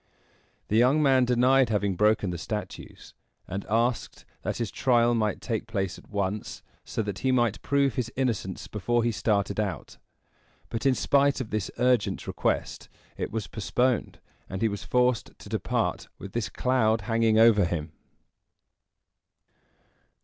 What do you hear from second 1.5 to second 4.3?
having broken the statues, and asked